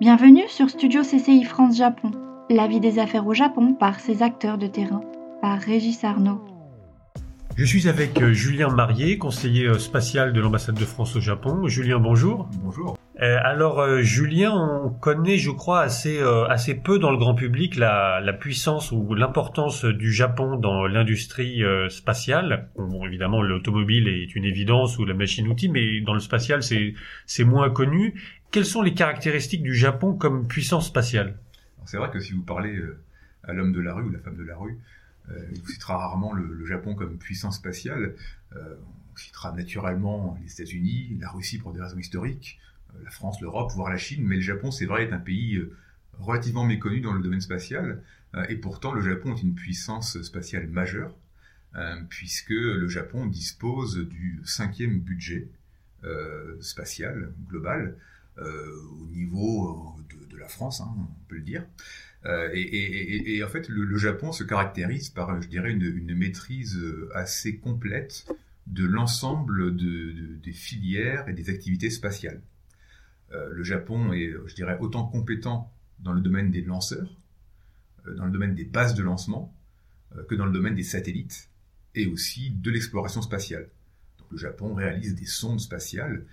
Bienvenue 0.00 0.48
sur 0.48 0.70
Studio 0.70 1.02
CCI 1.02 1.44
France 1.44 1.76
Japon, 1.76 2.10
la 2.48 2.66
vie 2.66 2.80
des 2.80 2.98
affaires 2.98 3.26
au 3.26 3.34
Japon 3.34 3.74
par 3.74 4.00
ses 4.00 4.22
acteurs 4.22 4.56
de 4.56 4.66
terrain, 4.66 5.02
par 5.42 5.60
Régis 5.60 6.04
Arnaud. 6.04 6.40
Je 7.54 7.66
suis 7.66 7.86
avec 7.86 8.18
euh, 8.22 8.32
Julien 8.32 8.70
Marié, 8.70 9.18
conseiller 9.18 9.66
euh, 9.66 9.78
spatial 9.78 10.32
de 10.32 10.40
l'ambassade 10.40 10.76
de 10.76 10.84
France 10.86 11.16
au 11.16 11.20
Japon. 11.20 11.68
Julien, 11.68 11.98
bonjour. 11.98 12.48
Bonjour. 12.62 12.96
Euh, 13.20 13.36
alors 13.44 13.98
Julien, 13.98 14.52
on 14.54 14.88
connaît, 14.88 15.36
je 15.36 15.50
crois, 15.50 15.82
assez 15.82 16.18
assez 16.48 16.74
peu 16.74 16.98
dans 16.98 17.10
le 17.10 17.18
grand 17.18 17.34
public 17.34 17.76
la, 17.76 18.20
la 18.22 18.32
puissance 18.32 18.92
ou 18.92 19.14
l'importance 19.14 19.84
du 19.84 20.10
Japon 20.10 20.56
dans 20.56 20.86
l'industrie 20.86 21.62
spatiale. 21.90 22.70
Bon, 22.78 23.04
évidemment, 23.04 23.42
l'automobile 23.42 24.08
est 24.08 24.34
une 24.34 24.46
évidence 24.46 24.98
ou 24.98 25.04
la 25.04 25.12
machine-outil, 25.12 25.68
mais 25.68 26.00
dans 26.00 26.14
le 26.14 26.20
spatial, 26.20 26.62
c'est 26.62 26.94
c'est 27.26 27.44
moins 27.44 27.68
connu. 27.68 28.14
Quelles 28.50 28.66
sont 28.66 28.82
les 28.82 28.94
caractéristiques 28.94 29.62
du 29.62 29.74
Japon 29.74 30.14
comme 30.14 30.48
puissance 30.48 30.88
spatiale 30.88 31.38
C'est 31.86 31.98
vrai 31.98 32.10
que 32.10 32.18
si 32.18 32.32
vous 32.32 32.42
parlez 32.42 32.76
euh, 32.76 32.98
à 33.44 33.52
l'homme 33.52 33.72
de 33.72 33.80
la 33.80 33.94
rue 33.94 34.02
ou 34.02 34.10
la 34.10 34.18
femme 34.18 34.36
de 34.36 34.42
la 34.42 34.56
rue, 34.56 34.76
euh, 35.30 35.38
il 35.52 35.60
vous 35.60 35.68
citera 35.68 35.96
rarement 35.96 36.32
le, 36.32 36.52
le 36.52 36.66
Japon 36.66 36.96
comme 36.96 37.16
puissance 37.16 37.58
spatiale. 37.58 38.16
Euh, 38.56 38.74
on 39.12 39.16
citera 39.16 39.52
naturellement 39.52 40.36
les 40.42 40.52
États-Unis, 40.52 41.16
la 41.20 41.30
Russie 41.30 41.58
pour 41.58 41.72
des 41.72 41.80
raisons 41.80 41.98
historiques, 41.98 42.58
la 43.04 43.10
France, 43.10 43.40
l'Europe, 43.40 43.70
voire 43.72 43.88
la 43.88 43.98
Chine, 43.98 44.24
mais 44.26 44.34
le 44.34 44.42
Japon, 44.42 44.72
c'est 44.72 44.86
vrai, 44.86 45.04
est 45.04 45.12
un 45.12 45.18
pays 45.18 45.62
relativement 46.18 46.66
méconnu 46.66 47.00
dans 47.00 47.12
le 47.12 47.22
domaine 47.22 47.40
spatial, 47.40 48.02
et 48.48 48.56
pourtant 48.56 48.92
le 48.92 49.00
Japon 49.00 49.34
est 49.34 49.42
une 49.42 49.54
puissance 49.54 50.20
spatiale 50.22 50.66
majeure, 50.66 51.14
puisque 52.08 52.50
le 52.50 52.88
Japon 52.88 53.26
dispose 53.26 53.96
du 54.08 54.40
cinquième 54.44 54.98
budget 54.98 55.48
spatial 56.60 57.32
global 57.48 57.96
au 58.38 59.06
niveau 59.06 59.96
euh, 59.98 60.26
de, 60.30 60.36
la 60.36 60.48
France, 60.48 60.80
hein, 60.80 60.88
on 60.96 61.24
peut 61.28 61.36
le 61.36 61.42
dire. 61.42 61.66
Euh, 62.26 62.50
et, 62.54 63.42
en 63.42 63.48
fait, 63.48 63.68
le, 63.68 63.96
Japon 63.96 64.32
se 64.32 64.44
caractérise 64.44 65.08
par, 65.10 65.40
je 65.40 65.48
dirais, 65.48 65.72
une, 65.72 66.14
maîtrise 66.14 66.76
euh, 66.76 67.10
assez 67.14 67.56
complète 67.56 68.26
de 68.66 68.84
l'ensemble 68.84 69.74
de- 69.76 70.12
de- 70.12 70.36
des 70.36 70.52
filières 70.52 71.28
et 71.28 71.32
des 71.32 71.50
activités 71.50 71.90
spatiales. 71.90 72.40
Euh, 73.32 73.48
le 73.52 73.62
Japon 73.62 74.12
est, 74.12 74.32
je 74.46 74.54
dirais, 74.54 74.76
autant 74.80 75.04
compétent 75.06 75.72
dans 76.00 76.12
le 76.12 76.20
domaine 76.20 76.50
des 76.50 76.62
lanceurs, 76.62 77.10
euh, 78.06 78.14
dans 78.14 78.26
le 78.26 78.32
domaine 78.32 78.54
des 78.54 78.64
bases 78.64 78.94
de 78.94 79.02
lancement, 79.02 79.54
euh, 80.16 80.24
que 80.24 80.34
dans 80.34 80.46
le 80.46 80.52
domaine 80.52 80.74
des 80.74 80.82
satellites 80.82 81.48
et 81.94 82.06
aussi 82.06 82.50
de 82.50 82.70
l'exploration 82.70 83.22
spatiale. 83.22 83.68
Donc, 84.18 84.32
le 84.32 84.38
Japon 84.38 84.74
réalise 84.74 85.14
des 85.14 85.26
sondes 85.26 85.60
spatiales 85.60 86.16
euh, 86.16 86.26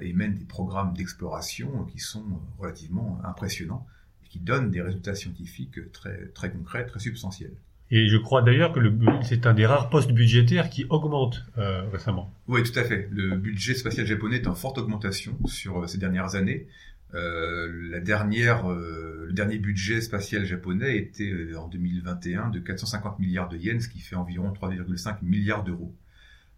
et 0.00 0.12
mène 0.12 0.34
des 0.34 0.44
programmes 0.44 0.94
d'exploration 0.94 1.84
qui 1.92 1.98
sont 1.98 2.20
euh, 2.20 2.62
relativement 2.62 3.20
impressionnants 3.24 3.86
et 4.24 4.28
qui 4.28 4.38
donnent 4.38 4.70
des 4.70 4.80
résultats 4.80 5.14
scientifiques 5.14 5.92
très, 5.92 6.28
très 6.34 6.50
concrets, 6.50 6.86
très 6.86 7.00
substantiels. 7.00 7.52
Et 7.90 8.08
je 8.08 8.18
crois 8.18 8.42
d'ailleurs 8.42 8.72
que 8.72 8.80
c'est 9.22 9.46
un 9.46 9.54
des 9.54 9.64
rares 9.64 9.88
postes 9.88 10.12
budgétaires 10.12 10.68
qui 10.68 10.84
augmente 10.90 11.46
euh, 11.56 11.88
récemment. 11.90 12.30
Oui, 12.46 12.62
tout 12.62 12.78
à 12.78 12.84
fait. 12.84 13.08
Le 13.10 13.36
budget 13.36 13.74
spatial 13.74 14.06
japonais 14.06 14.36
est 14.36 14.46
en 14.46 14.54
forte 14.54 14.76
augmentation 14.76 15.38
sur 15.46 15.80
euh, 15.80 15.86
ces 15.86 15.96
dernières 15.96 16.34
années. 16.34 16.66
Euh, 17.14 17.90
la 17.90 18.00
dernière, 18.00 18.70
euh, 18.70 19.24
le 19.28 19.32
dernier 19.32 19.58
budget 19.58 20.00
spatial 20.02 20.44
japonais 20.44 20.98
était 20.98 21.30
euh, 21.30 21.58
en 21.58 21.66
2021 21.68 22.50
de 22.50 22.58
450 22.58 23.18
milliards 23.18 23.48
de 23.48 23.56
yens, 23.56 23.84
ce 23.84 23.88
qui 23.88 24.00
fait 24.00 24.16
environ 24.16 24.52
3,5 24.52 25.18
milliards 25.22 25.64
d'euros, 25.64 25.94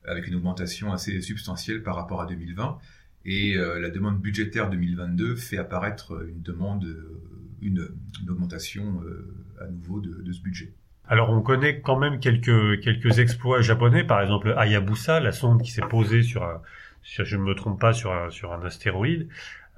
avec 0.04 0.26
une 0.26 0.34
augmentation 0.34 0.92
assez 0.92 1.20
substantielle 1.20 1.82
par 1.82 1.94
rapport 1.94 2.20
à 2.20 2.26
2020. 2.26 2.78
Et 3.24 3.56
euh, 3.56 3.78
la 3.80 3.90
demande 3.90 4.20
budgétaire 4.20 4.70
2022 4.70 5.36
fait 5.36 5.58
apparaître 5.58 6.24
une 6.26 6.40
demande, 6.42 6.84
euh, 6.84 7.20
une, 7.62 7.88
une 8.22 8.30
augmentation 8.30 9.02
euh, 9.04 9.26
à 9.60 9.66
nouveau 9.66 10.00
de, 10.00 10.22
de 10.22 10.32
ce 10.32 10.40
budget. 10.40 10.72
Alors 11.06 11.30
on 11.30 11.42
connaît 11.42 11.80
quand 11.80 11.98
même 11.98 12.20
quelques 12.20 12.80
quelques 12.80 13.18
exploits 13.18 13.60
japonais, 13.62 14.04
par 14.04 14.20
exemple 14.22 14.54
Hayabusa, 14.56 15.20
la 15.20 15.32
sonde 15.32 15.60
qui 15.62 15.70
s'est 15.72 15.82
posée 15.82 16.22
sur 16.22 16.44
un, 16.44 16.62
sur- 17.02 17.24
je 17.24 17.36
ne 17.36 17.42
me 17.42 17.54
trompe 17.54 17.80
pas, 17.80 17.92
sur 17.92 18.12
un, 18.12 18.30
sur 18.30 18.52
un 18.52 18.64
astéroïde. 18.64 19.28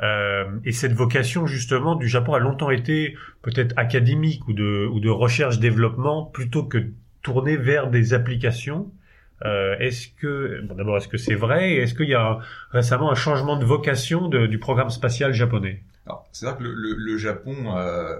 Euh, 0.00 0.44
et 0.64 0.72
cette 0.72 0.92
vocation 0.92 1.46
justement 1.46 1.94
du 1.94 2.08
Japon 2.08 2.34
a 2.34 2.38
longtemps 2.38 2.70
été 2.70 3.16
peut-être 3.42 3.74
académique 3.78 4.46
ou 4.48 4.52
de 4.52 4.86
ou 4.92 5.00
de 5.00 5.08
recherche 5.08 5.58
développement 5.58 6.24
plutôt 6.26 6.64
que 6.64 6.78
tournée 7.22 7.56
vers 7.56 7.88
des 7.90 8.14
applications. 8.14 8.90
Euh, 9.44 9.76
est-ce 9.78 10.08
que 10.08 10.60
d'abord 10.74 10.96
est-ce 10.98 11.08
que 11.08 11.16
c'est 11.16 11.34
vrai? 11.34 11.74
Est-ce 11.74 11.94
qu'il 11.94 12.08
y 12.08 12.14
a 12.14 12.38
récemment 12.70 13.10
un 13.10 13.16
changement 13.16 13.56
de 13.56 13.64
vocation 13.64 14.28
du 14.28 14.58
programme 14.58 14.90
spatial 14.90 15.32
japonais? 15.32 15.82
C'est 16.32 16.46
vrai 16.46 16.56
que 16.56 16.64
le, 16.64 17.16
Japon, 17.16 17.76
euh, 17.76 18.16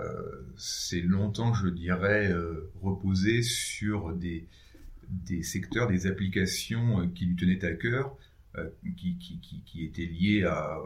c'est 0.56 1.00
longtemps, 1.00 1.52
je 1.52 1.68
dirais, 1.68 2.30
euh, 2.30 2.70
reposé 2.80 3.42
sur 3.42 4.12
des, 4.14 4.46
secteurs, 5.42 5.88
des 5.88 6.06
applications 6.06 7.00
euh, 7.00 7.06
qui 7.12 7.26
lui 7.26 7.36
tenaient 7.36 7.64
à 7.64 7.72
cœur, 7.72 8.16
qui, 8.98 9.16
qui, 9.16 9.62
qui, 9.64 9.84
étaient 9.84 10.04
liées 10.04 10.44
à, 10.44 10.78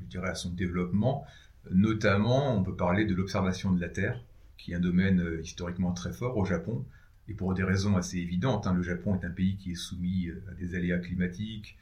je 0.00 0.06
dirais, 0.06 0.30
à 0.30 0.34
son 0.34 0.50
développement. 0.50 1.26
Notamment, 1.70 2.56
on 2.56 2.62
peut 2.62 2.74
parler 2.74 3.04
de 3.04 3.14
l'observation 3.14 3.72
de 3.72 3.80
la 3.80 3.90
Terre, 3.90 4.22
qui 4.56 4.72
est 4.72 4.74
un 4.74 4.80
domaine 4.80 5.38
historiquement 5.42 5.92
très 5.92 6.14
fort 6.14 6.38
au 6.38 6.46
Japon, 6.46 6.82
et 7.28 7.34
pour 7.34 7.54
des 7.54 7.62
raisons 7.62 7.96
assez 7.96 8.18
évidentes. 8.18 8.66
hein, 8.66 8.74
le 8.74 8.82
Japon 8.82 9.18
est 9.20 9.24
un 9.24 9.30
pays 9.30 9.56
qui 9.56 9.72
est 9.72 9.76
soumis 9.76 10.28
euh, 10.28 10.42
à 10.50 10.54
des 10.54 10.74
aléas 10.74 10.98
climatiques, 10.98 11.76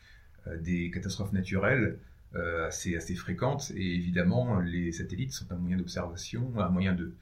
à 0.46 0.56
des 0.56 0.90
catastrophes 0.90 1.32
naturelles 1.32 1.98
euh, 2.34 2.66
assez, 2.66 2.98
fréquentes. 3.14 3.72
Et 3.76 3.94
évidemment, 3.94 4.60
les 4.60 4.92
satellites 4.92 5.32
sont 5.32 5.50
un 5.50 5.56
moyen 5.56 5.76
d'observation, 5.76 6.52
un 6.58 6.68
moyen 6.68 6.94
de, 6.94 7.12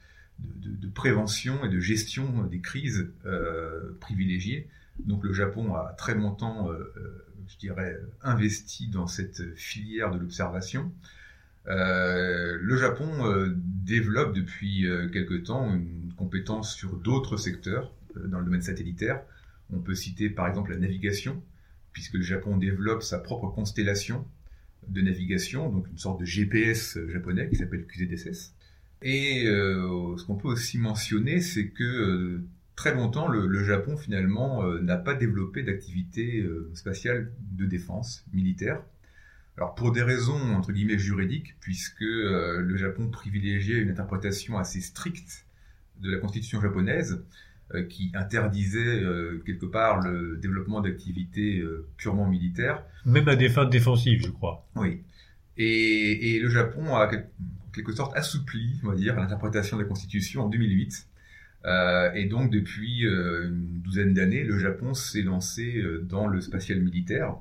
prévention 0.93 1.63
et 1.65 1.69
de 1.69 1.79
gestion 1.79 2.43
des 2.45 2.59
crises 2.59 3.11
euh, 3.25 3.95
privilégiées. 3.99 4.67
Donc 5.05 5.23
le 5.23 5.33
Japon 5.33 5.75
a 5.75 5.93
très 5.97 6.15
longtemps, 6.15 6.69
euh, 6.69 6.93
euh, 6.97 7.25
je 7.47 7.57
dirais, 7.57 7.97
investi 8.23 8.87
dans 8.87 9.07
cette 9.07 9.55
filière 9.55 10.11
de 10.11 10.17
l'observation. 10.17 10.91
Euh, 11.67 12.57
le 12.59 12.75
Japon 12.75 13.09
euh, 13.25 13.53
développe 13.55 14.33
depuis 14.33 14.87
euh, 14.87 15.07
quelque 15.09 15.35
temps 15.35 15.73
une 15.73 16.11
compétence 16.17 16.73
sur 16.73 16.95
d'autres 16.95 17.37
secteurs 17.37 17.85
euh, 17.85 17.91
dans 18.15 18.39
le 18.39 18.45
domaine 18.45 18.61
satellitaire. 18.61 19.21
On 19.73 19.79
peut 19.79 19.95
citer 19.95 20.29
par 20.29 20.47
exemple 20.47 20.71
la 20.71 20.77
navigation, 20.77 21.41
puisque 21.93 22.15
le 22.15 22.23
Japon 22.23 22.57
développe 22.57 23.03
sa 23.03 23.19
propre 23.19 23.47
constellation 23.47 24.25
de 24.87 25.01
navigation, 25.01 25.69
donc 25.69 25.87
une 25.89 25.97
sorte 25.97 26.19
de 26.19 26.25
GPS 26.25 26.97
japonais 27.07 27.49
qui 27.49 27.55
s'appelle 27.55 27.85
QZSS. 27.85 28.53
Et 29.03 29.45
euh, 29.45 30.17
ce 30.17 30.25
qu'on 30.25 30.35
peut 30.35 30.47
aussi 30.47 30.77
mentionner, 30.77 31.41
c'est 31.41 31.69
que 31.69 31.83
euh, 31.83 32.43
très 32.75 32.93
longtemps, 32.93 33.27
le, 33.27 33.63
Japon 33.63 33.97
finalement 33.97 34.63
euh, 34.63 34.79
n'a 34.81 34.97
pas 34.97 35.13
développé 35.13 35.63
d'activité 35.63 36.39
euh, 36.39 36.71
spatiale 36.73 37.31
de 37.51 37.65
défense 37.65 38.25
militaire. 38.33 38.81
Alors 39.57 39.75
pour 39.75 39.91
des 39.91 40.01
raisons 40.01 40.55
entre 40.55 40.71
guillemets 40.71 40.97
juridiques, 40.97 41.55
puisque 41.59 42.01
euh, 42.01 42.61
le 42.61 42.77
Japon 42.77 43.09
privilégiait 43.09 43.79
une 43.79 43.89
interprétation 43.89 44.57
assez 44.57 44.81
stricte 44.81 45.45
de 45.99 46.09
la 46.09 46.17
constitution 46.17 46.61
japonaise, 46.61 47.13
euh, 47.13 47.25
qui 47.89 48.11
interdisait 48.13 49.03
euh, 49.03 49.41
quelque 49.45 49.65
part 49.65 50.01
le 50.01 50.37
développement 50.37 50.81
d'activités 50.81 51.59
euh, 51.59 51.87
purement 51.97 52.27
militaires. 52.27 52.83
Même 53.05 53.27
à 53.27 53.35
des 53.35 53.49
fins 53.49 53.65
défensives, 53.65 54.23
je 54.25 54.31
crois. 54.31 54.67
Oui. 54.75 55.01
Et, 55.57 56.35
et 56.35 56.39
le 56.39 56.49
Japon 56.49 56.95
a 56.95 57.07
en 57.07 57.71
quelque 57.73 57.91
sorte 57.93 58.15
assoupli, 58.17 58.79
on 58.83 58.89
va 58.89 58.95
dire, 58.95 59.15
l'interprétation 59.15 59.77
de 59.77 59.83
la 59.83 59.87
Constitution 59.87 60.43
en 60.43 60.49
2008. 60.49 61.07
Euh, 61.63 62.11
et 62.13 62.25
donc 62.25 62.49
depuis 62.51 63.05
euh, 63.05 63.47
une 63.47 63.81
douzaine 63.81 64.13
d'années, 64.13 64.43
le 64.43 64.57
Japon 64.57 64.93
s'est 64.93 65.21
lancé 65.21 65.77
euh, 65.77 66.01
dans 66.01 66.27
le 66.27 66.41
spatial 66.41 66.81
militaire. 66.81 67.35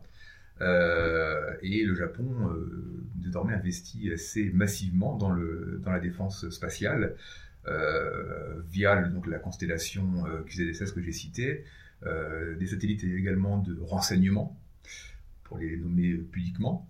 Euh, 0.60 1.54
et 1.62 1.84
le 1.84 1.94
Japon 1.94 2.50
euh, 2.50 3.02
désormais 3.14 3.54
investit 3.54 4.12
assez 4.12 4.50
massivement 4.52 5.16
dans, 5.16 5.30
le, 5.30 5.80
dans 5.82 5.90
la 5.90 6.00
défense 6.00 6.50
spatiale 6.50 7.04
euh, 7.04 7.16
via 8.70 8.94
le- 8.94 9.08
donc 9.08 9.26
la 9.26 9.38
constellation 9.38 10.24
euh, 10.26 10.42
QZSS 10.46 10.92
que 10.92 11.02
j'ai 11.02 11.12
citée, 11.12 11.64
euh, 12.06 12.56
des 12.56 12.66
satellites 12.66 13.04
également 13.04 13.58
de 13.58 13.76
renseignement 13.82 14.56
pour 15.44 15.58
les 15.58 15.76
nommer 15.76 16.14
pudiquement, 16.14 16.86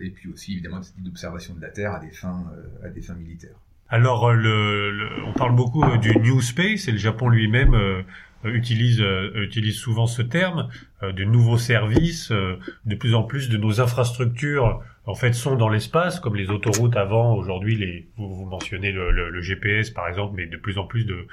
et 0.00 0.10
puis 0.10 0.28
aussi 0.30 0.52
évidemment 0.52 0.78
des 0.78 0.84
satellites 0.86 1.06
d'observation 1.06 1.54
de 1.54 1.60
la 1.60 1.68
Terre 1.70 1.92
à 1.92 2.00
des 2.00 2.10
fins, 2.12 2.44
euh, 2.56 2.86
à 2.86 2.88
des 2.88 3.02
fins 3.02 3.14
militaires. 3.14 3.56
Alors, 3.88 4.28
euh, 4.30 4.92
on 5.26 5.32
parle 5.34 5.54
beaucoup 5.54 5.82
euh, 5.84 5.98
du 5.98 6.16
New 6.18 6.40
Space 6.40 6.88
et 6.88 6.92
le 6.92 6.98
Japon 6.98 7.28
lui-même 7.28 7.74
euh, 7.74 7.98
euh, 7.98 8.04
utilise, 8.50 9.00
euh, 9.00 9.30
utilise 9.42 9.76
souvent 9.76 10.06
ce 10.06 10.22
terme, 10.22 10.68
euh, 11.02 11.12
de 11.12 11.24
nouveaux 11.24 11.58
services, 11.58 12.30
euh, 12.32 12.56
de 12.86 12.94
plus 12.94 13.14
en 13.14 13.22
plus 13.22 13.48
de 13.48 13.56
nos 13.56 13.80
infrastructures 13.80 14.82
en 15.06 15.14
fait 15.14 15.34
sont 15.34 15.56
dans 15.56 15.68
l'espace, 15.68 16.18
comme 16.18 16.34
les 16.34 16.48
autoroutes 16.50 16.96
avant. 16.96 17.34
Aujourd'hui, 17.34 17.76
les 17.76 18.06
vous, 18.16 18.34
vous 18.34 18.44
mentionnez 18.46 18.90
le, 18.92 19.10
le- 19.10 19.28
le 19.30 19.40
GPS 19.42 19.90
par 19.90 20.08
exemple, 20.08 20.34
mais 20.36 20.46
de 20.46 20.56
plus 20.56 20.78
en 20.78 20.84
plus 20.86 21.04
de 21.04 21.26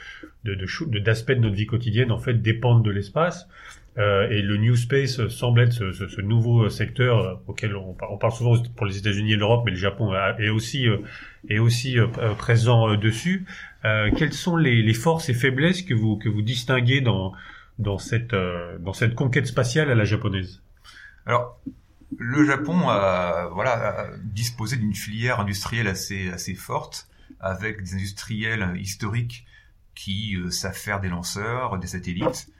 de- 0.43 0.55
de 0.55 0.65
de- 0.87 0.99
d'aspects 0.99 1.31
de, 1.31 1.39
notre 1.39 1.55
vie 1.55 1.67
quotidienne 1.67 2.11
en 2.11 2.17
fait 2.19 2.33
dépendent 2.41 2.83
de 2.83 2.91
l'espace. 2.91 3.47
Euh, 3.97 4.29
et 4.29 4.41
le 4.41 4.57
New 4.57 4.75
Space 4.75 5.27
semble 5.27 5.61
être 5.61 5.91
ce, 5.91 6.21
nouveau 6.21 6.69
secteur 6.69 7.41
auquel 7.47 7.75
on, 7.75 7.93
parle 7.93 8.31
souvent 8.31 8.55
pour 8.75 8.85
les 8.85 8.97
États-Unis 8.97 9.33
et 9.33 9.35
l'Europe, 9.35 9.63
mais 9.65 9.71
le 9.71 9.77
Japon 9.77 10.13
est 10.39 10.49
aussi 10.49 10.87
est 11.49 11.59
aussi 11.59 11.97
présent 12.37 12.95
dessus. 12.95 13.45
quelles 13.83 14.33
sont 14.33 14.55
les, 14.55 14.93
forces 14.93 15.27
et 15.27 15.33
faiblesses 15.33 15.81
que 15.81 15.93
vous 15.93 16.15
que 16.17 16.29
vous 16.29 16.41
distinguez 16.41 17.01
dans 17.01 17.33
dans 17.79 17.97
cette 17.97 18.33
dans 18.79 18.93
cette 18.93 19.13
conquête 19.13 19.47
spatiale 19.47 19.91
à 19.91 19.95
la 19.95 20.05
japonaise? 20.05 20.61
Alors 21.25 21.59
le 22.17 22.45
Japon 22.45 22.89
a, 22.89 23.49
voilà, 23.53 24.07
disposé 24.23 24.77
d'une 24.77 24.93
filière 24.93 25.39
industrielle 25.39 25.87
assez, 25.87 26.29
assez 26.29 26.55
forte, 26.55 27.07
avec 27.39 27.83
des 27.83 27.95
industriels 27.95 28.73
historiques 28.75 29.45
qui 29.95 30.35
euh, 30.35 30.49
savent 30.51 30.77
faire 30.77 30.99
des 30.99 31.09
lanceurs, 31.09 31.77
des 31.79 31.87
satellites, 31.87 32.47
euh, 32.47 32.53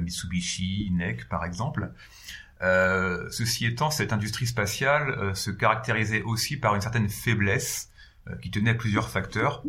Mitsubishi, 0.00 0.90
NEC 0.92 1.28
par 1.28 1.44
exemple. 1.44 1.92
Euh, 2.62 3.28
ceci 3.30 3.66
étant, 3.66 3.90
cette 3.90 4.12
industrie 4.12 4.46
spatiale 4.46 5.10
euh, 5.10 5.34
se 5.34 5.50
caractérisait 5.50 6.22
aussi 6.22 6.56
par 6.56 6.74
une 6.74 6.80
certaine 6.80 7.08
faiblesse 7.08 7.90
qui 8.40 8.50
tenait 8.50 8.70
à 8.70 8.74
plusieurs 8.74 9.10
facteurs. 9.10 9.62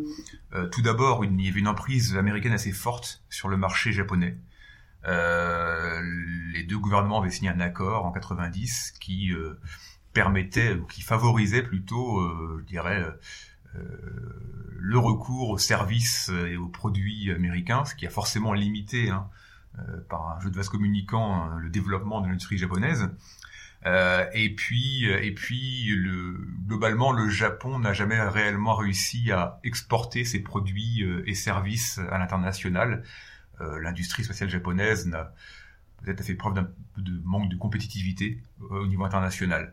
tout 0.72 0.80
d'abord, 0.80 1.26
il 1.26 1.40
y 1.42 1.48
avait 1.50 1.60
une 1.60 1.68
emprise 1.68 2.16
américaine 2.16 2.54
assez 2.54 2.72
forte 2.72 3.22
sur 3.28 3.48
le 3.48 3.58
marché 3.58 3.92
japonais. 3.92 4.38
Euh, 5.06 6.02
les 6.52 6.64
deux 6.64 6.78
gouvernements 6.78 7.20
avaient 7.20 7.30
signé 7.30 7.50
un 7.50 7.60
accord 7.60 8.06
en 8.06 8.12
90 8.12 8.94
qui 9.00 9.32
euh, 9.32 9.58
permettait 10.12 10.74
ou 10.74 10.84
qui 10.84 11.02
favorisait 11.02 11.62
plutôt, 11.62 12.20
euh, 12.20 12.58
je 12.60 12.64
dirais, 12.64 13.04
le 14.78 14.98
recours 14.98 15.50
aux 15.50 15.58
services 15.58 16.30
et 16.30 16.56
aux 16.56 16.68
produits 16.68 17.30
américains, 17.30 17.84
ce 17.84 17.94
qui 17.94 18.06
a 18.06 18.10
forcément 18.10 18.54
limité 18.54 19.10
hein, 19.10 19.28
par 20.08 20.36
un 20.36 20.40
jeu 20.40 20.50
de 20.50 20.56
vase 20.56 20.68
communicant 20.68 21.34
hein, 21.34 21.58
le 21.58 21.68
développement 21.68 22.20
de 22.20 22.28
l'industrie 22.28 22.58
japonaise. 22.58 23.10
Euh, 23.84 24.24
et 24.32 24.54
puis, 24.54 25.04
et 25.04 25.32
puis, 25.32 25.86
le, 25.94 26.32
globalement, 26.66 27.12
le 27.12 27.28
Japon 27.28 27.78
n'a 27.78 27.92
jamais 27.92 28.20
réellement 28.20 28.74
réussi 28.74 29.30
à 29.30 29.60
exporter 29.64 30.24
ses 30.24 30.40
produits 30.40 31.04
et 31.26 31.34
services 31.34 32.00
à 32.10 32.18
l'international. 32.18 33.02
Euh, 33.60 33.80
l'industrie 33.80 34.24
spatiale 34.24 34.50
japonaise 34.50 35.06
n'a 35.06 35.32
peut-être 36.02 36.22
fait 36.22 36.34
preuve 36.34 36.54
d'un 36.54 36.68
de 36.98 37.20
manque 37.24 37.50
de 37.50 37.56
compétitivité 37.56 38.42
euh, 38.70 38.82
au 38.82 38.86
niveau 38.86 39.04
international. 39.04 39.72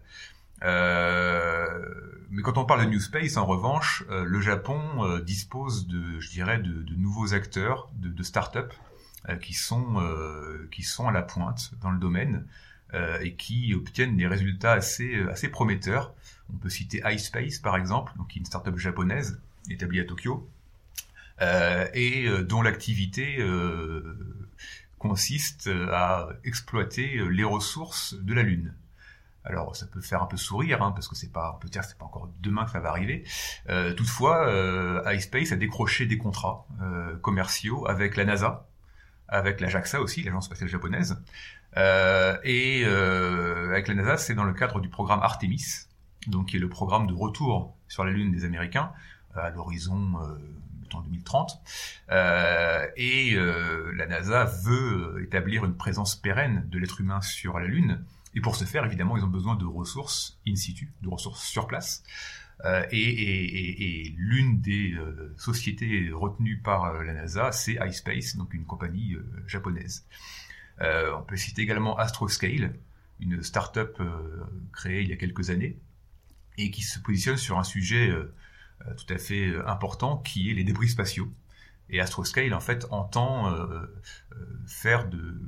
Euh, 0.64 1.86
mais 2.30 2.42
quand 2.42 2.58
on 2.58 2.66
parle 2.66 2.86
de 2.86 2.90
New 2.90 3.00
Space, 3.00 3.36
en 3.36 3.46
revanche, 3.46 4.04
le 4.10 4.40
Japon 4.40 5.20
dispose 5.20 5.88
de, 5.88 6.20
je 6.20 6.30
dirais, 6.30 6.58
de, 6.58 6.84
de 6.84 6.96
nouveaux 6.96 7.34
acteurs, 7.34 7.90
de, 7.96 8.10
de 8.10 8.24
start-up 8.24 8.74
qui 9.42 9.54
sont 9.54 10.02
qui 10.72 10.84
sont 10.84 11.08
à 11.08 11.12
la 11.12 11.22
pointe 11.22 11.74
dans 11.82 11.92
le 11.92 12.00
domaine 12.00 12.46
et 12.94 13.34
qui 13.36 13.74
obtiennent 13.74 14.18
des 14.18 14.28
résultats 14.28 14.74
assez 14.74 15.22
assez 15.32 15.50
prometteurs. 15.50 16.14
On 16.54 16.58
peut 16.58 16.70
citer 16.70 17.02
iSpace 17.06 17.60
par 17.60 17.78
exemple, 17.78 18.14
donc 18.18 18.36
une 18.36 18.46
start-up 18.46 18.78
japonaise 18.78 19.40
établie 19.70 20.00
à 20.00 20.06
Tokyo, 20.06 20.50
euh, 21.42 21.88
et 21.94 22.28
euh, 22.28 22.44
dont 22.44 22.62
l'activité 22.62 23.38
euh, 23.40 24.18
consiste 25.00 25.70
à 25.92 26.30
exploiter 26.44 27.20
les 27.30 27.44
ressources 27.44 28.14
de 28.14 28.34
la 28.34 28.44
Lune. 28.44 28.74
Alors 29.46 29.76
ça 29.76 29.86
peut 29.86 30.00
faire 30.00 30.24
un 30.24 30.26
peu 30.26 30.38
sourire, 30.38 30.82
hein, 30.82 30.92
parce 30.92 31.08
que 31.08 31.16
c'est 31.16 31.32
pas, 31.32 31.58
peut 31.62 31.68
dire 31.68 31.84
c'est 31.84 31.98
pas 31.98 32.06
encore 32.06 32.30
demain 32.42 32.64
que 32.64 32.72
ça 32.72 32.80
va 32.80 32.90
arriver. 32.90 33.26
Euh, 33.70 33.94
toutefois, 33.94 34.48
euh, 34.48 35.04
iSpace 35.14 35.52
a 35.52 35.58
décroché 35.58 36.06
des 36.06 36.18
contrats 36.18 36.66
euh, 36.82 37.18
commerciaux 37.18 37.86
avec 37.88 38.16
la 38.16 38.24
NASA, 38.26 38.68
avec 39.34 39.60
la 39.60 39.68
JAXA 39.68 40.00
aussi, 40.00 40.24
l'agence 40.24 40.46
spatiale 40.46 40.70
japonaise, 40.70 41.22
et 41.76 42.86
avec 42.86 43.88
la 43.88 43.94
NASA, 43.96 44.18
c'est 44.18 44.36
dans 44.36 44.44
le 44.44 44.54
cadre 44.54 44.80
du 44.80 44.90
programme 44.90 45.22
Artemis, 45.22 45.88
donc 46.28 46.50
qui 46.50 46.58
est 46.58 46.60
le 46.60 46.70
programme 46.70 47.08
de 47.08 47.14
retour 47.14 47.76
sur 47.88 48.06
la 48.06 48.12
Lune 48.12 48.32
des 48.32 48.46
Américains 48.46 48.92
à 49.36 49.50
l'horizon 49.50 50.20
en 50.96 51.02
2030. 51.02 51.62
Euh, 52.12 52.88
et 52.96 53.34
euh, 53.36 53.92
la 53.96 54.08
NASA 54.08 54.46
veut 54.46 55.22
établir 55.24 55.66
une 55.66 55.76
présence 55.76 56.16
pérenne 56.16 56.68
de 56.70 56.80
l'être 56.80 57.02
humain 57.02 57.22
sur 57.22 57.60
la 57.60 57.68
Lune. 57.68 58.04
Et 58.36 58.42
pour 58.42 58.56
ce 58.56 58.66
faire, 58.66 58.86
évidemment, 58.86 59.18
ils 59.18 59.24
ont 59.24 59.28
besoin 59.28 59.56
de 59.56 59.66
ressources 59.66 60.40
in 60.48 60.56
situ, 60.56 60.92
de 61.02 61.10
ressources 61.10 61.44
sur 61.44 61.68
place. 61.68 62.04
Euh, 62.66 62.86
et, 62.92 64.14
l'une 64.18 64.62
des 64.62 64.94
euh, 64.94 65.34
sociétés 65.38 66.12
retenues 66.14 66.58
par 66.58 66.86
euh, 66.86 67.04
la 67.04 67.14
NASA, 67.14 67.52
c'est 67.52 67.78
iSpace, 67.86 68.38
donc 68.38 68.54
une 68.54 68.66
compagnie 68.66 69.18
japonaise. 69.48 70.06
on 70.80 71.24
peut 71.24 71.36
citer 71.36 71.62
également 71.62 71.98
Astroscale, 71.98 72.74
une 73.20 73.44
start-up 73.44 74.02
créée 74.72 75.02
il 75.02 75.10
y 75.10 75.14
a 75.14 75.18
quelques 75.18 75.50
années 75.50 75.78
et 76.58 76.72
qui 76.72 76.82
se 76.82 77.00
positionne 77.00 77.38
sur 77.38 77.58
un 77.58 77.64
sujet 77.64 78.12
tout 78.98 79.14
à 79.14 79.18
fait 79.18 79.56
important 79.66 80.18
qui 80.18 80.50
est 80.50 80.54
les 80.54 80.64
débris 80.64 80.90
spatiaux. 80.90 81.32
Et 81.90 82.00
Astroscale, 82.00 82.54
en 82.54 82.60
fait, 82.60 82.86
entend 82.90 83.56
faire 84.68 85.08
de, 85.08 85.40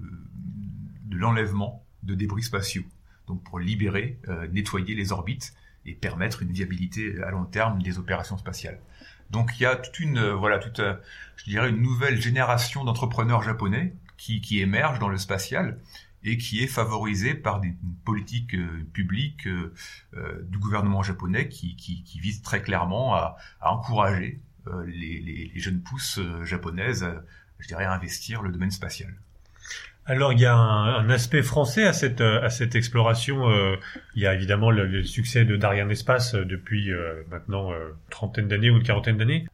de 1.06 1.18
l'enlèvement 1.18 1.86
de 2.04 2.14
débris 2.16 2.44
spatiaux. 2.44 2.86
Donc 3.28 3.44
pour 3.44 3.60
libérer, 3.60 4.20
nettoyer 4.52 4.96
les 4.96 5.12
orbites 5.12 5.54
et 5.86 5.94
permettre 5.94 6.42
une 6.42 6.52
viabilité 6.52 7.22
à 7.24 7.32
long 7.32 7.46
terme 7.46 7.82
des 7.82 7.98
opérations 8.00 8.38
spatiales. 8.38 8.80
Donc 9.30 9.52
il 9.60 9.64
y 9.64 9.66
a 9.66 9.76
toute 9.76 10.00
une, 10.00 10.22
voilà, 10.32 10.60
toute, 10.60 10.82
je 11.36 11.44
dirais, 11.46 11.70
une 11.70 11.82
nouvelle 11.82 12.22
génération 12.22 12.84
d'entrepreneurs 12.84 13.44
japonais 13.44 13.94
qui, 14.18 14.42
qui 14.42 14.60
émergent 14.60 15.00
dans 15.00 15.10
le 15.10 15.18
spatial 15.18 15.80
et 16.26 16.38
qui 16.38 16.64
est 16.64 16.68
favorisé 16.68 17.36
par 17.36 17.62
des 17.62 17.76
politiques 18.04 18.56
euh, 18.56 18.86
publiques 18.94 19.48
euh, 19.48 19.74
euh, 20.16 20.42
du 20.50 20.58
gouvernement 20.58 21.04
japonais 21.04 21.48
qui, 21.48 21.76
qui, 21.76 22.04
qui 22.04 22.20
visent 22.20 22.42
très 22.42 22.62
clairement 22.62 23.14
à, 23.14 23.38
à 23.62 23.72
encourager 23.72 24.42
les, 24.88 25.22
les, 25.22 25.52
les, 25.54 25.60
jeunes 25.60 25.80
pousses 25.80 26.20
japonaises, 26.44 27.06
je 27.60 27.68
dirais, 27.68 27.86
à 27.86 27.94
investir 27.94 28.42
le 28.42 28.52
domaine 28.52 28.72
spatial. 28.72 29.14
Alors 30.08 30.34
il 30.34 30.40
y 30.40 30.46
a 30.46 30.56
un, 30.56 31.00
un, 31.00 31.10
aspect 31.10 31.42
français 31.42 31.84
à 31.84 31.94
cette 31.94 32.22
à 32.22 32.50
cette 32.52 32.76
exploration. 32.76 33.50
Euh, 33.50 33.76
il 34.16 34.22
y 34.22 34.28
a 34.28 34.36
évidemment 34.36 34.70
le, 34.70 34.86
le 34.86 35.04
succès 35.04 35.46
de 35.46 35.56
d'Ariane 35.56 35.90
Espace 35.90 36.36
depuis 36.36 36.92
euh, 36.92 37.24
maintenant 37.32 37.72
euh, 37.72 37.96
trentaine 38.12 38.48
d'années 38.48 38.70
ou 38.70 38.78
une 38.78 38.84
quarantaine 38.84 39.18
d'années. 39.18 39.48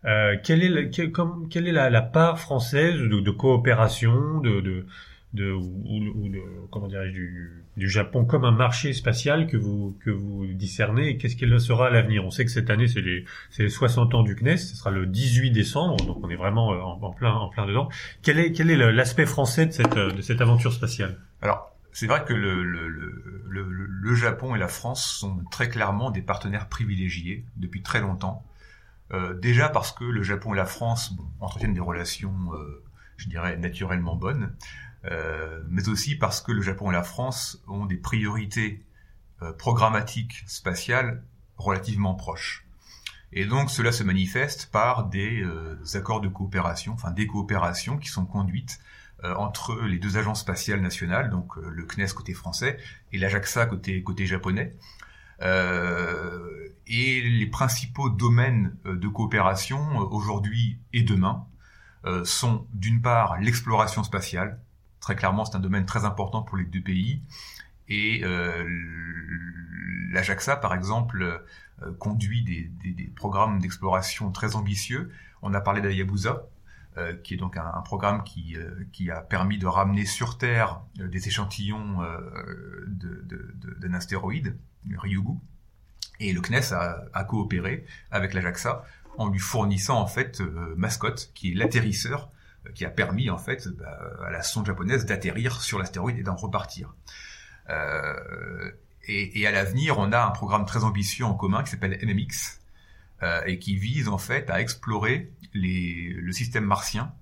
quelle 0.43 0.63
est 0.63 0.69
la, 0.69 0.83
quelle, 0.85 1.11
comme, 1.11 1.47
quelle 1.49 1.67
est 1.69 1.71
la, 1.71 1.89
la 1.89 2.01
part 2.01 2.37
française 2.39 2.95
de, 2.95 3.21
de 3.21 3.31
coopération, 3.31 4.39
de, 4.41 4.59
de 4.59 4.85
de 5.33 5.51
ou, 5.51 5.83
ou 5.85 6.31
comment 6.71 6.87
dirais 6.87 7.09
du, 7.09 7.63
du 7.77 7.89
Japon 7.89 8.25
comme 8.25 8.43
un 8.43 8.51
marché 8.51 8.93
spatial 8.93 9.47
que 9.47 9.57
vous 9.57 9.97
que 10.03 10.09
vous 10.09 10.45
discernez 10.47 11.09
et 11.09 11.17
qu'est-ce 11.17 11.35
qu'il 11.35 11.57
sera 11.59 11.87
à 11.87 11.89
l'avenir? 11.89 12.25
On 12.25 12.31
sait 12.31 12.45
que 12.45 12.51
cette 12.51 12.69
année 12.69 12.87
c'est 12.87 13.01
les 13.01 13.25
c'est 13.49 13.63
les 13.63 13.69
60 13.69 14.13
ans 14.13 14.23
du 14.23 14.35
CNES, 14.35 14.57
ce 14.57 14.75
sera 14.75 14.91
le 14.91 15.05
18 15.05 15.51
décembre, 15.51 15.97
donc 16.05 16.17
on 16.23 16.29
est 16.29 16.35
vraiment 16.35 16.73
euh, 16.73 16.79
en, 16.79 17.11
plein 17.11 17.33
en 17.33 17.49
plein 17.49 17.65
dedans. 17.65 17.89
Quel 18.21 18.39
est 18.39 18.51
quel 18.51 18.69
est 18.69 18.77
l'aspect 18.91 19.25
français 19.25 19.65
de 19.65 19.71
cette 19.71 19.97
de 19.97 20.21
cette 20.21 20.41
aventure 20.41 20.73
spatiale? 20.73 21.17
Alors 21.41 21.71
c'est 21.93 22.07
vrai 22.07 22.23
que 22.23 22.33
le, 22.33 22.63
le, 22.63 22.87
le, 22.87 23.63
le, 23.63 24.15
Japon 24.15 24.55
et 24.55 24.59
la 24.59 24.67
France 24.67 25.05
sont 25.05 25.43
très 25.51 25.69
clairement 25.69 26.09
des 26.09 26.21
partenaires 26.21 26.69
privilégiés 26.69 27.45
depuis 27.57 27.81
très 27.81 27.99
longtemps. 27.99 28.45
Euh, 29.13 29.33
déjà 29.33 29.67
parce 29.67 29.91
que 29.91 30.05
le 30.05 30.23
Japon 30.23 30.53
et 30.53 30.57
la 30.57 30.65
France 30.65 31.13
bon, 31.13 31.25
entretiennent 31.41 31.73
des 31.73 31.81
relations, 31.81 32.33
euh, 32.53 32.83
je 33.21 33.29
dirais, 33.29 33.57
naturellement 33.57 34.15
bonnes. 34.15 34.53
Euh, 35.05 35.61
mais 35.67 35.89
aussi 35.89 36.15
parce 36.15 36.41
que 36.41 36.51
le 36.51 36.61
Japon 36.61 36.91
et 36.91 36.93
la 36.93 37.03
France 37.03 37.61
ont 37.67 37.85
des 37.85 37.97
priorités 37.97 38.83
euh, 39.41 39.51
programmatiques 39.51 40.43
spatiales 40.45 41.23
relativement 41.57 42.13
proches. 42.13 42.67
Et 43.33 43.45
donc 43.45 43.71
cela 43.71 43.91
se 43.91 44.03
manifeste 44.03 44.69
par 44.71 45.05
des 45.05 45.41
euh, 45.41 45.75
accords 45.95 46.21
de 46.21 46.27
coopération, 46.27 46.93
enfin 46.93 47.11
des 47.11 47.25
coopérations 47.27 47.97
qui 47.97 48.09
sont 48.09 48.25
conduites 48.25 48.79
entre 49.37 49.79
les 49.81 49.99
deux 49.99 50.17
agences 50.17 50.39
spatiales 50.41 50.81
nationales, 50.81 51.29
donc 51.29 51.55
le 51.57 51.85
CNES 51.85 52.07
côté 52.15 52.33
français 52.33 52.79
et 53.11 53.19
l'AJAXA 53.19 53.67
côté 53.67 54.25
japonais. 54.25 54.75
et 55.39 57.21
les 57.21 57.45
principaux 57.45 58.09
domaines 58.09 58.75
de 58.83 59.07
coopération 59.07 59.95
aujourd'hui 59.99 60.79
et 60.91 61.03
demain 61.03 61.45
sont 62.23 62.65
d'une 62.73 63.01
part 63.01 63.39
l'exploration 63.39 64.03
spatiale, 64.03 64.59
Très 65.01 65.15
clairement, 65.15 65.45
c'est 65.45 65.57
un 65.57 65.59
domaine 65.59 65.85
très 65.85 66.05
important 66.05 66.43
pour 66.43 66.57
les 66.57 66.63
deux 66.63 66.81
pays. 66.81 67.21
Et 67.89 68.21
euh, 68.23 68.63
l'Ajaxa, 70.11 70.55
par 70.55 70.75
exemple, 70.75 71.43
euh, 71.81 71.91
conduit 71.97 72.43
des, 72.43 72.71
des, 72.93 73.07
programmes 73.07 73.59
d'exploration 73.59 74.31
très 74.31 74.55
ambitieux. 74.55 75.11
On 75.41 75.55
a 75.55 75.59
parlé 75.59 75.81
d'Ayabusa, 75.81 76.43
euh, 76.97 77.15
qui 77.15 77.33
est 77.33 77.37
donc 77.37 77.57
un, 77.57 77.81
programme 77.81 78.23
qui, 78.23 78.55
euh, 78.55 78.85
qui, 78.93 79.09
a 79.09 79.21
permis 79.21 79.57
de 79.57 79.65
ramener 79.65 80.05
sur 80.05 80.37
Terre 80.37 80.81
euh, 80.99 81.07
des 81.07 81.27
échantillons 81.27 81.97
d'un 81.97 82.87
de, 82.87 83.55
de, 83.79 83.95
astéroïde, 83.95 84.55
Ryugu. 84.97 85.33
Et 86.19 86.31
le 86.31 86.41
CNES 86.41 86.73
a, 86.73 87.05
a 87.11 87.23
coopéré 87.23 87.85
avec 88.11 88.35
l'Ajaxa 88.35 88.85
en 89.17 89.29
lui 89.29 89.39
fournissant 89.39 89.99
en 89.99 90.07
fait 90.07 90.41
Mascotte, 90.75 91.31
qui 91.33 91.51
est 91.51 91.55
l'atterrisseur 91.55 92.29
qui 92.75 92.85
a 92.85 92.89
permis 92.91 93.29
en 93.31 93.39
fait 93.39 93.67
bah, 93.69 93.97
à 94.23 94.29
la 94.29 94.43
sonde 94.43 94.67
japonaise 94.67 95.05
d'atterrir 95.05 95.61
sur 95.61 95.79
l'astéroïde 95.79 96.19
et 96.19 96.23
d'en 96.23 96.35
repartir. 96.35 96.93
Et, 99.07 99.41
et, 99.41 99.47
à 99.47 99.51
l'avenir, 99.51 99.97
on 99.97 100.11
a 100.11 100.23
un 100.23 100.29
programme 100.29 100.65
très 100.65 100.83
ambitieux 100.83 101.25
en 101.25 101.33
commun 101.33 101.63
qui 101.63 101.71
s'appelle 101.71 101.97
MMX 102.03 102.59
et 103.45 103.59
qui 103.59 103.75
vise 103.77 104.07
en 104.07 104.17
fait 104.17 104.49
à 104.49 104.61
explorer 104.61 105.31
le 105.53 106.31
système 106.31 106.65
martien, 106.65 107.13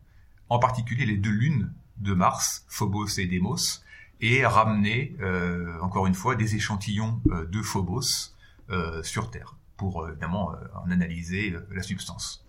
en 0.50 0.60
particulier 0.60 1.06
les 1.06 1.18
deux 1.18 1.32
lunes 1.32 1.72
de 1.98 2.14
Mars, 2.14 2.66
Phobos 2.68 3.18
et 3.18 3.26
Deimos, 3.26 3.84
et 4.22 4.46
ramener 4.46 5.16
euh, 5.22 5.80
encore 5.82 6.08
une 6.08 6.14
fois 6.14 6.36
des 6.36 6.56
échantillons 6.56 7.22
euh, 7.32 7.46
de 7.46 7.62
Phobos 7.62 8.34
euh, 8.70 9.02
sur 9.04 9.32
Terre 9.32 9.56
pour 9.80 10.08
évidemment 10.08 10.52
en 10.76 10.92
analyser 10.92 11.56
la 11.72 11.82
substance. 11.82 12.46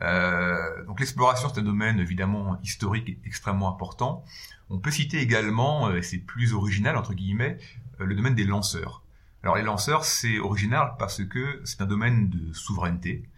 donc 0.00 0.98
l'exploration 0.98 1.48
c'est 1.48 1.60
un 1.60 1.64
domaine 1.64 2.00
évidemment 2.00 2.58
historique 2.62 3.18
extrêmement 3.24 3.68
important. 3.68 4.24
On 4.68 4.78
peut 4.78 4.90
citer 4.90 5.18
également, 5.20 5.94
et 5.94 6.02
c'est 6.02 6.18
plus 6.18 6.52
original 6.52 6.96
entre 6.96 7.14
guillemets, 7.14 7.58
le 7.98 8.14
domaine 8.14 8.34
des 8.34 8.44
lanceurs. 8.44 9.02
Alors 9.42 9.56
les 9.56 9.62
lanceurs 9.62 10.04
c'est 10.04 10.38
original 10.40 10.94
parce 10.98 11.24
que 11.24 11.60
c'est 11.64 11.80
un 11.82 11.86
domaine 11.86 12.30
de 12.30 12.52
souveraineté, 12.52 13.28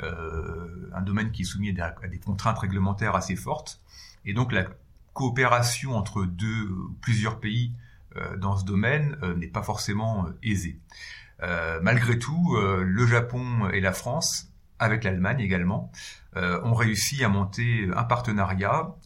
un 0.00 1.02
domaine 1.02 1.30
qui 1.32 1.42
est 1.42 1.44
soumis 1.44 1.78
à 1.80 2.08
des 2.08 2.18
contraintes 2.18 2.60
réglementaires 2.60 3.14
assez 3.14 3.36
fortes, 3.36 3.80
et 4.24 4.32
donc 4.32 4.52
la 4.52 4.64
coopération 5.18 5.96
entre 5.96 6.24
deux 6.24 6.68
ou 6.68 6.96
plusieurs 7.00 7.40
pays 7.40 7.72
euh, 7.72 7.87
dans 8.38 8.56
ce 8.56 8.64
domaine 8.64 9.16
euh, 9.22 9.34
n'est 9.34 9.48
pas 9.48 9.62
forcément 9.62 10.26
euh, 10.26 10.38
aisée. 10.42 10.80
malgré 11.82 12.18
tout, 12.18 12.56
le 12.56 13.06
Japon 13.06 13.68
et 13.72 13.80
la 13.80 13.92
France, 13.92 14.48
avec 14.80 15.04
l'Allemagne 15.04 15.38
également, 15.38 15.92
ont 16.34 16.74
réussi 16.74 17.22
à 17.22 17.28
monter 17.28 17.88
un 17.94 18.02
partenariat 18.02 18.96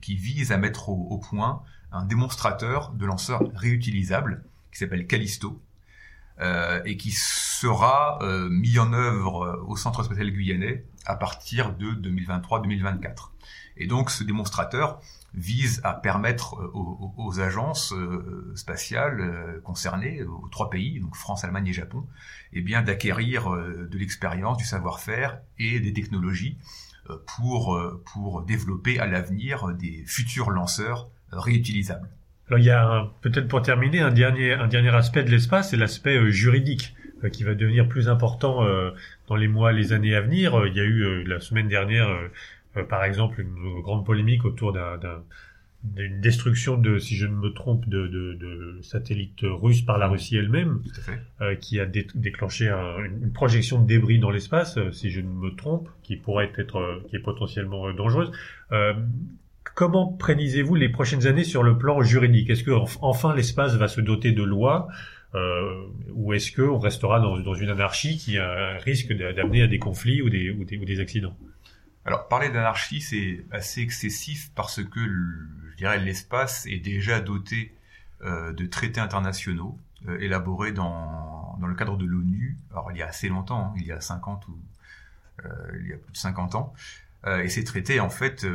qui 0.00 0.16
vise 0.16 0.50
à 0.50 0.56
mettre 0.56 0.88
au, 0.88 1.18
point 1.18 1.62
un 1.92 2.06
démonstrateur 2.06 2.92
de 2.92 3.04
lanceurs 3.04 3.42
réutilisables 3.54 4.42
qui 4.72 4.78
s'appelle 4.78 5.06
Callisto, 5.06 5.60
et 6.86 6.96
qui 6.96 7.10
sera 7.10 8.18
mis 8.48 8.78
en 8.78 8.94
œuvre 8.94 9.62
au 9.68 9.76
Centre 9.76 10.04
spatial 10.04 10.30
guyanais 10.30 10.86
à 11.04 11.16
partir 11.16 11.74
de 11.74 11.92
2023-2024. 11.92 13.28
Et 13.76 13.86
donc 13.86 14.10
ce 14.10 14.24
démonstrateur 14.24 15.00
vise 15.34 15.80
à 15.84 15.94
permettre 15.94 16.56
euh, 16.60 16.70
aux, 17.16 17.40
agences 17.40 17.92
euh, 17.92 18.52
spatiales 18.54 19.20
euh, 19.20 19.60
concernées, 19.62 20.22
aux 20.22 20.48
trois 20.50 20.70
pays, 20.70 21.00
donc 21.00 21.16
France, 21.16 21.44
Allemagne 21.44 21.68
et 21.68 21.72
Japon, 21.72 22.06
eh 22.52 22.60
bien 22.60 22.82
d'acquérir 22.82 23.50
de 23.50 23.98
l'expérience, 23.98 24.58
du 24.58 24.64
savoir-faire 24.64 25.38
et 25.58 25.80
des 25.80 25.92
technologies 25.92 26.58
pour, 27.26 27.80
pour 28.12 28.42
développer 28.42 29.00
à 29.00 29.06
l'avenir 29.06 29.68
des 29.74 30.04
futurs 30.06 30.50
lanceurs 30.50 31.08
réutilisables. 31.32 32.08
Alors 32.48 32.58
il 32.58 32.66
y 32.66 32.70
a 32.70 33.10
peut-être 33.22 33.48
pour 33.48 33.62
terminer 33.62 34.00
un 34.00 34.10
dernier, 34.10 34.52
un 34.52 34.68
dernier 34.68 34.94
aspect 34.94 35.24
de 35.24 35.30
l'espace, 35.30 35.70
c'est 35.70 35.76
l'aspect 35.76 36.30
juridique 36.30 36.94
qui 37.32 37.42
va 37.44 37.54
devenir 37.54 37.88
plus 37.88 38.08
important 38.08 38.66
dans 39.28 39.36
les 39.36 39.48
mois, 39.48 39.72
les 39.72 39.92
années 39.92 40.14
à 40.14 40.20
venir. 40.20 40.66
Il 40.66 40.76
y 40.76 40.80
a 40.80 40.84
eu 40.84 41.24
la 41.24 41.40
semaine 41.40 41.68
dernière 41.68 42.08
par 42.88 43.04
exemple, 43.04 43.40
une 43.40 43.80
grande 43.80 44.04
polémique 44.04 44.44
autour 44.44 44.72
d'une 44.72 46.20
destruction 46.20 46.76
de, 46.76 46.98
si 46.98 47.16
je 47.16 47.26
ne 47.26 47.34
me 47.34 47.52
trompe, 47.52 47.88
de, 47.88 48.06
de, 48.06 48.34
de 48.34 48.78
satellites 48.82 49.42
russes 49.42 49.82
par 49.82 49.98
la 49.98 50.08
Russie 50.08 50.36
elle-même, 50.36 50.80
euh, 51.40 51.54
qui 51.54 51.80
a 51.80 51.86
déclenché 51.86 52.68
une 52.68 53.32
projection 53.32 53.80
de 53.80 53.86
débris 53.86 54.18
dans 54.18 54.30
l'espace, 54.30 54.78
euh, 54.78 54.90
si 54.92 55.10
je 55.10 55.20
ne 55.20 55.28
me 55.28 55.54
trompe, 55.54 55.88
qui 56.02 56.16
pourrait 56.16 56.50
être, 56.56 57.02
qui 57.08 57.16
est 57.16 57.22
potentiellement 57.22 57.92
dangereuse. 57.92 58.32
comment 59.74 60.06
prédisez-vous 60.06 60.74
les 60.74 60.88
prochaines 60.88 61.26
années 61.26 61.44
sur 61.44 61.62
le 61.62 61.76
plan 61.78 62.02
juridique? 62.02 62.50
Est-ce 62.50 62.64
que 62.64 62.72
enfin 63.00 63.34
l'espace 63.34 63.74
va 63.76 63.88
se 63.88 64.00
doter 64.00 64.32
de 64.32 64.42
lois 64.42 64.88
ou 66.14 66.34
est-ce 66.34 66.52
qu'on 66.52 66.78
restera 66.78 67.20
dans, 67.20 67.38
dans, 67.38 67.54
une 67.54 67.70
anarchie 67.70 68.18
qui 68.18 68.38
a 68.38 68.74
un 68.74 68.78
risque 68.78 69.12
d'amener 69.12 69.62
à 69.62 69.66
des 69.66 69.78
conflits 69.78 70.20
ou 70.20 70.28
des, 70.28 70.50
ou 70.50 70.64
des, 70.64 70.76
ou 70.76 70.84
des 70.84 71.00
accidents? 71.00 71.36
Alors 72.04 72.28
parler 72.28 72.50
d'anarchie 72.50 73.00
c'est 73.00 73.44
assez 73.50 73.80
excessif 73.80 74.50
parce 74.54 74.82
que 74.82 75.00
je 75.70 75.76
dirais 75.76 75.98
l'espace 75.98 76.66
est 76.66 76.80
déjà 76.80 77.20
doté 77.20 77.74
euh, 78.24 78.52
de 78.52 78.66
traités 78.66 79.00
internationaux 79.00 79.78
euh, 80.08 80.18
élaborés 80.20 80.72
dans, 80.72 81.56
dans 81.60 81.66
le 81.66 81.74
cadre 81.74 81.96
de 81.96 82.04
l'ONU. 82.04 82.56
Alors 82.70 82.92
il 82.92 82.98
y 82.98 83.02
a 83.02 83.08
assez 83.08 83.28
longtemps, 83.28 83.66
hein, 83.66 83.74
il 83.76 83.86
y 83.86 83.92
a 83.92 84.00
50 84.00 84.46
ou 84.48 84.58
euh, 85.44 85.48
il 85.80 85.88
y 85.88 85.92
a 85.92 85.96
plus 85.96 86.12
de 86.12 86.16
50 86.16 86.54
ans. 86.54 86.72
et 87.26 87.48
ces 87.48 87.64
traités 87.64 88.00
en 88.00 88.10
fait 88.10 88.46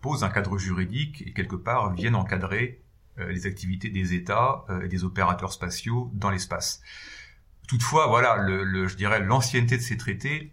posent 0.00 0.24
un 0.24 0.30
cadre 0.30 0.58
juridique 0.58 1.22
et 1.26 1.32
quelque 1.32 1.56
part 1.56 1.92
viennent 1.92 2.14
encadrer 2.14 2.80
les 3.16 3.46
activités 3.46 3.90
des 3.90 4.14
États 4.14 4.64
et 4.82 4.88
des 4.88 5.04
opérateurs 5.04 5.52
spatiaux 5.52 6.10
dans 6.14 6.30
l'espace. 6.30 6.82
Toutefois, 7.68 8.08
voilà, 8.08 8.36
le, 8.36 8.86
je 8.88 8.96
dirais 8.96 9.20
l'ancienneté 9.20 9.76
de 9.76 9.82
ces 9.82 9.96
traités 9.96 10.52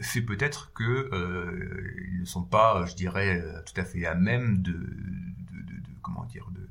fait 0.00 0.22
peut-être 0.22 0.72
que 0.72 0.84
euh, 0.84 2.08
ils 2.12 2.20
ne 2.20 2.24
sont 2.24 2.42
pas, 2.42 2.84
je 2.86 2.94
dirais, 2.94 3.40
euh, 3.40 3.60
tout 3.62 3.80
à 3.80 3.84
fait 3.84 4.06
à 4.06 4.14
même 4.14 4.62
de, 4.62 4.72
de, 4.72 4.76
de, 4.76 5.74
de 5.74 6.00
comment 6.02 6.24
dire, 6.24 6.48
de 6.52 6.68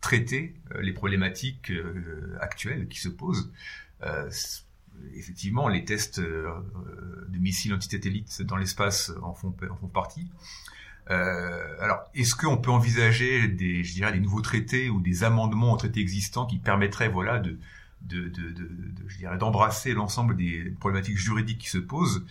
traiter 0.00 0.54
les 0.80 0.92
problématiques 0.92 1.72
actuelles 2.40 2.86
qui 2.88 3.00
se 3.00 3.08
posent. 3.08 3.52
effectivement, 5.14 5.68
les 5.68 5.84
tests 5.84 6.20
de 6.20 7.38
missiles 7.38 7.74
anti-satellites 7.74 8.42
dans 8.42 8.56
l'espace 8.56 9.12
en 9.22 9.34
font, 9.34 9.54
en 9.68 9.74
font 9.74 9.88
partie. 9.88 10.28
Euh, 11.10 11.76
alors, 11.80 12.04
est-ce 12.14 12.34
qu'on 12.34 12.58
peut 12.58 12.70
envisager 12.70 13.48
des, 13.48 13.82
je 13.82 13.94
dirais, 13.94 14.12
des 14.12 14.20
nouveaux 14.20 14.42
traités 14.42 14.90
ou 14.90 15.00
des 15.00 15.24
amendements 15.24 15.72
aux 15.72 15.76
traités 15.76 16.00
existants 16.00 16.46
qui 16.46 16.58
permettraient, 16.58 17.08
voilà, 17.08 17.38
de, 17.38 17.58
de, 18.02 18.32
je 19.06 19.18
dirais, 19.18 19.38
d'embrasser 19.38 19.92
l'ensemble 19.94 20.36
des 20.36 20.70
problématiques 20.80 21.18
juridiques 21.18 21.58
qui 21.58 21.68
se 21.68 21.78
posent. 21.78 22.24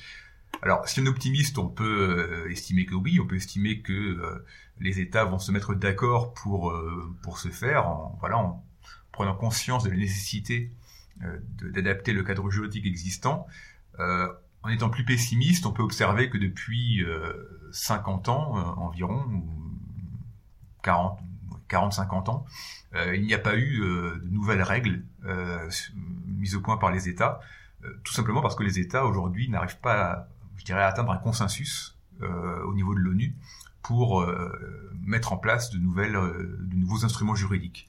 Alors, 0.61 0.87
si 0.87 0.99
on 0.99 1.05
est 1.05 1.09
optimiste, 1.09 1.57
on 1.57 1.67
peut 1.67 2.45
euh, 2.45 2.51
estimer 2.51 2.85
que 2.85 2.95
oui, 2.95 3.19
on 3.19 3.27
peut 3.27 3.35
estimer 3.35 3.79
que 3.81 3.93
euh, 3.93 4.45
les 4.79 4.99
États 4.99 5.23
vont 5.25 5.39
se 5.39 5.51
mettre 5.51 5.75
d'accord 5.75 6.33
pour 6.33 6.71
euh, 6.71 7.15
pour 7.21 7.37
se 7.37 7.49
faire, 7.49 7.87
en, 7.87 8.17
voilà, 8.19 8.37
en 8.37 8.63
prenant 9.11 9.35
conscience 9.35 9.83
de 9.83 9.89
la 9.89 9.97
nécessité 9.97 10.71
d'adapter 11.73 12.13
le 12.13 12.21
cadre 12.23 12.47
juridique 12.51 12.85
existant. 12.85 13.47
en 13.97 14.69
étant 14.69 14.91
plus 14.91 15.03
pessimiste, 15.03 15.65
on 15.65 15.71
peut 15.71 15.81
observer 15.81 16.29
que 16.29 16.37
depuis 16.37 17.03
50 17.71 18.29
ans 18.29 18.53
environ, 18.77 19.25
ou 19.33 19.49
40, 20.83 21.19
40-50 21.69 22.29
ans, 22.29 22.45
euh, 22.95 23.15
il 23.15 23.23
n'y 23.23 23.33
a 23.33 23.39
pas 23.39 23.55
eu 23.55 23.81
euh, 23.81 24.19
de 24.23 24.29
nouvelles 24.29 24.61
règles 24.61 25.03
euh, 25.25 25.69
mises 26.25 26.55
au 26.55 26.61
point 26.61 26.77
par 26.77 26.91
les 26.91 27.09
États, 27.09 27.39
tout 28.03 28.13
simplement 28.13 28.41
parce 28.41 28.55
que 28.55 28.63
les 28.63 28.79
États 28.79 29.05
aujourd'hui 29.05 29.49
n'arrivent 29.49 29.79
pas, 29.79 30.11
à, 30.11 30.27
je 30.57 30.65
dirais, 30.65 30.81
à 30.81 30.87
atteindre 30.87 31.11
un 31.11 31.17
consensus 31.17 31.95
au 32.19 32.73
niveau 32.73 32.95
de 32.95 32.99
l'ONU 32.99 33.35
pour 33.83 34.27
mettre 35.05 35.31
en 35.31 35.37
place 35.37 35.69
de 35.69 35.77
nouvelles, 35.77 36.13
de 36.13 36.75
nouveaux 36.75 37.05
instruments 37.05 37.35
juridiques. 37.35 37.87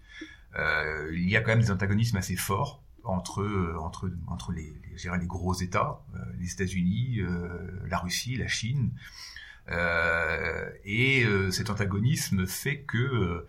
il 0.54 1.28
y 1.28 1.36
a 1.36 1.40
quand 1.40 1.48
même 1.48 1.62
des 1.62 1.70
antagonismes 1.70 2.18
assez 2.18 2.36
forts 2.36 2.82
entre 3.02 3.74
entre 3.80 4.10
entre 4.26 4.52
les 4.52 4.76
les, 4.92 5.18
les 5.18 5.26
gros 5.26 5.54
États, 5.54 6.00
les 6.38 6.52
États-Unis, 6.52 7.20
la 7.88 7.98
Russie, 7.98 8.36
la 8.36 8.46
Chine, 8.46 8.92
et 9.70 11.26
cet 11.50 11.70
antagonisme 11.70 12.46
fait 12.46 12.80
que 12.80 13.46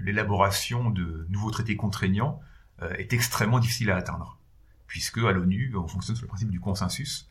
l'élaboration 0.00 0.90
de 0.90 1.26
nouveaux 1.28 1.50
traités 1.50 1.76
contraignants 1.76 2.40
euh, 2.82 2.92
est 2.94 3.12
extrêmement 3.12 3.58
difficile 3.58 3.90
à 3.90 3.96
atteindre, 3.96 4.38
puisque 4.86 5.18
à 5.18 5.32
l'ONU, 5.32 5.74
on 5.76 5.88
fonctionne 5.88 6.16
sur 6.16 6.24
le 6.24 6.28
principe 6.28 6.50
du 6.50 6.60
consensus. 6.60 7.28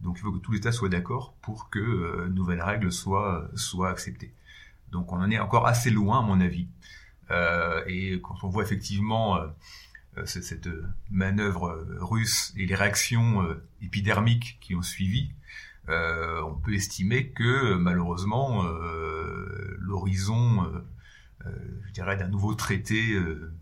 Donc 0.00 0.16
il 0.18 0.22
faut 0.22 0.32
que 0.32 0.38
tous 0.38 0.52
les 0.52 0.58
États 0.58 0.72
soient 0.72 0.88
d'accord 0.88 1.34
pour 1.40 1.70
que 1.70 1.78
euh, 1.78 2.28
nouvelles 2.28 2.62
règles 2.62 2.92
soient, 2.92 3.48
acceptées. 3.88 4.32
Donc 4.90 5.12
on 5.12 5.16
en 5.16 5.30
est 5.30 5.38
encore 5.38 5.66
assez 5.66 5.90
loin, 5.90 6.20
à 6.20 6.22
mon 6.22 6.40
avis. 6.40 6.66
Euh, 7.30 7.82
et 7.86 8.20
quand 8.20 8.42
on 8.42 8.48
voit 8.48 8.62
effectivement 8.62 9.36
euh, 9.36 9.46
cette 10.24 10.68
manœuvre 11.10 11.86
russe 12.00 12.52
et 12.56 12.66
les 12.66 12.74
réactions 12.74 13.46
épidermiques 13.82 14.58
qui 14.60 14.74
ont 14.74 14.82
suivi, 14.82 15.30
on 15.88 16.54
peut 16.54 16.74
estimer 16.74 17.30
que 17.30 17.74
malheureusement 17.74 18.62
l'horizon 19.78 20.66
euh, 21.46 21.50
je 21.86 21.92
dirais, 21.92 22.16
d'un 22.16 22.28
nouveau 22.28 22.54
traité 22.54 23.12
euh, 23.12 23.52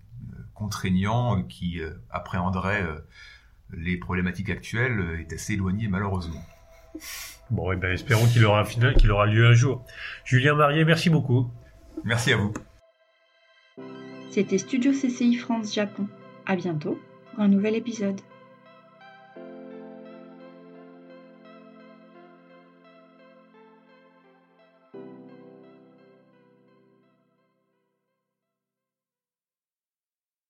contraignant 0.54 1.42
qui 1.42 1.80
euh, 1.80 1.90
appréhenderait 2.10 2.84
les 3.72 3.96
problématiques 3.96 4.50
actuelles 4.50 5.18
est 5.20 5.32
assez 5.32 5.54
éloigné 5.54 5.88
malheureusement. 5.88 6.42
Bon, 7.50 7.70
et 7.70 7.76
eh 7.76 7.78
ben, 7.78 7.92
espérons 7.92 8.26
qu'il 8.26 8.44
aura 8.44 8.60
un 8.60 8.64
final, 8.64 8.94
qu'il 8.94 9.10
aura 9.10 9.26
lieu 9.26 9.46
un 9.46 9.52
jour. 9.52 9.84
Julien 10.24 10.54
Marié, 10.54 10.84
merci 10.84 11.10
beaucoup. 11.10 11.50
Merci 12.04 12.32
à 12.32 12.36
vous. 12.36 12.52
C'était 14.30 14.58
Studio 14.58 14.92
CCI 14.92 15.36
France 15.36 15.74
Japon. 15.74 16.08
À 16.46 16.56
bientôt 16.56 16.98
pour 17.30 17.40
un 17.42 17.48
nouvel 17.48 17.74
épisode. 17.74 18.20